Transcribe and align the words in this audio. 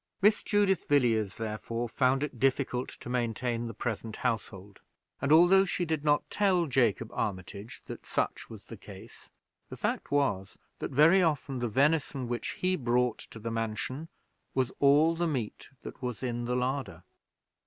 Miss 0.19 0.41
Judith 0.41 0.87
Villiers, 0.87 1.35
therefore, 1.35 1.87
found 1.87 2.23
it 2.23 2.39
difficult 2.39 2.89
to 3.01 3.07
maintain 3.07 3.67
the 3.67 3.73
present 3.75 4.15
household; 4.17 4.81
and 5.21 5.31
although 5.31 5.63
she 5.63 5.85
did 5.85 6.03
not 6.03 6.27
tell 6.31 6.65
Jacob 6.65 7.11
Armitage 7.13 7.83
that 7.85 8.07
such 8.07 8.49
was 8.49 8.65
the 8.65 8.77
case, 8.77 9.29
the 9.69 9.77
fact 9.77 10.09
was, 10.09 10.57
that 10.79 10.89
very 10.89 11.21
often 11.21 11.59
the 11.59 11.69
venison 11.69 12.27
which 12.27 12.47
he 12.53 12.75
brought 12.75 13.19
to 13.19 13.37
the 13.37 13.51
mansion 13.51 14.07
was 14.55 14.71
all 14.79 15.15
the 15.15 15.27
meat 15.27 15.69
that 15.83 16.01
was 16.01 16.23
in 16.23 16.45
the 16.45 16.55
larder. 16.55 17.03